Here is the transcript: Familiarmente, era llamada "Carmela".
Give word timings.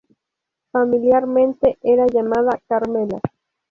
Familiarmente, 0.71 1.77
era 1.83 2.07
llamada 2.07 2.59
"Carmela". 2.67 3.19